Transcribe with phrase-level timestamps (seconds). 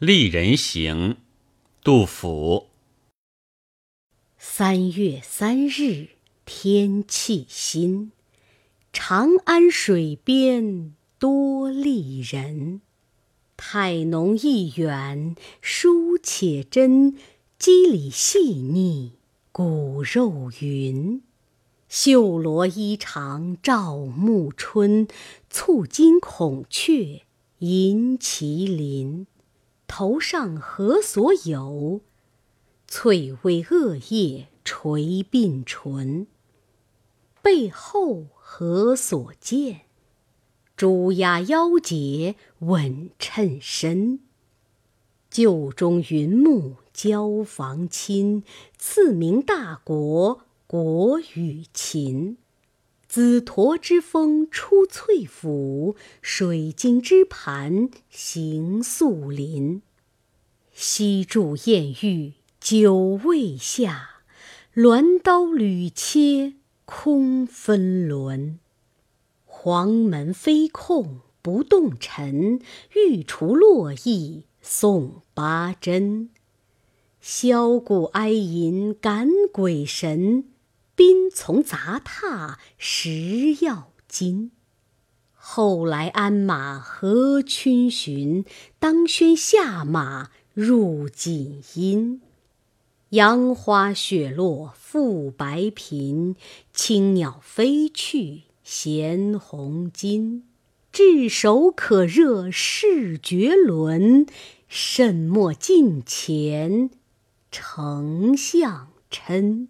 [0.00, 1.16] 丽人行，
[1.82, 2.68] 杜甫。
[4.38, 6.10] 三月三日
[6.44, 8.12] 天气新，
[8.92, 12.80] 长安水边多丽人。
[13.56, 17.16] 态浓意远，书且真，
[17.58, 19.14] 肌理细腻，
[19.50, 21.22] 骨肉匀。
[21.88, 25.08] 绣罗衣裳照暮春，
[25.50, 27.22] 簇金孔雀
[27.58, 29.26] 银麒麟。
[29.88, 32.02] 头上何所有？
[32.86, 36.28] 翠微萼叶垂鬓唇。
[37.42, 39.80] 背后何所见？
[40.76, 44.20] 朱鸦腰结稳衬身。
[45.30, 48.44] 旧中云木交房亲，
[48.76, 52.36] 赐名大国国与秦。
[53.08, 59.80] 紫驼之峰出翠府，水晶之盘行素林。
[60.74, 64.10] 西柱燕玉久未下，
[64.74, 66.52] 鸾刀缕切
[66.84, 68.58] 空分轮。
[69.46, 72.60] 黄门飞控不动尘，
[72.94, 76.28] 玉厨落意送八珍。
[77.22, 80.44] 箫鼓哀吟感鬼神。
[80.98, 84.50] 宾从杂沓食药金，
[85.32, 88.44] 后来鞍马何逡巡，
[88.80, 92.18] 当轩下马入锦衣。
[93.10, 96.34] 杨花雪落覆白苹，
[96.72, 100.42] 青鸟飞去衔红巾。
[100.90, 104.26] 炙手可热势绝伦，
[104.66, 106.90] 慎莫近前
[107.52, 109.68] 丞相嗔。